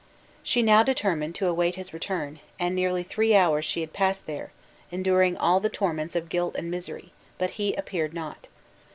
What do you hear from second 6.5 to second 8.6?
and misery; but he appeared not.